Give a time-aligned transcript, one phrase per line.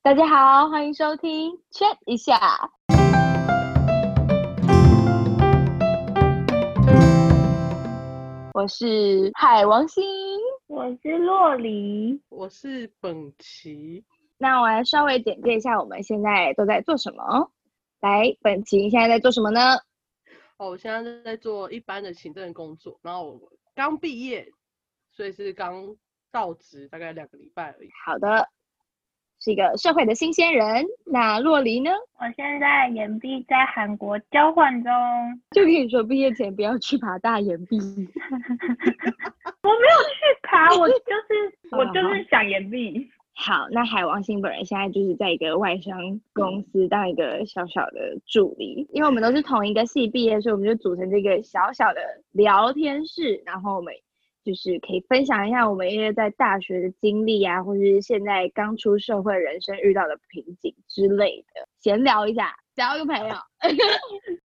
[0.00, 2.38] 大家好，欢迎收听 Chat 一下。
[8.54, 10.04] 我是海王星，
[10.68, 14.04] 我是洛璃，我是本琪。
[14.38, 17.50] 那我来稍微简介一下我们现在都在做什么。
[18.00, 19.60] 来，本琪你现在在做什么呢？
[20.58, 24.48] 哦，我现在在做一般的行政工作，然后我刚毕业，
[25.10, 25.96] 所以是刚
[26.30, 27.90] 到职，大概两个礼拜而已。
[28.04, 28.48] 好的，
[29.48, 30.84] 是一个社会的新鲜人。
[31.06, 31.90] 那洛黎呢？
[32.18, 34.92] 我现在岩壁在韩国交换中，
[35.52, 37.78] 就跟你说，毕业前不要去爬大岩壁。
[37.80, 43.08] 我没有去爬，我就是 我就是想岩壁。
[43.34, 52.00] 好，那海王星本人现在就是在一个外商公司当一个小小的助理，因为我们都是同一个系毕业，所以我们就组成这个小小的
[52.32, 53.94] 聊天室，然后我们
[54.48, 63.34] 就是可以分享一下我们因为在大学的经历啊，或者是现在刚出社会人生遇到的瓶颈之类的，闲聊一下，交个朋友。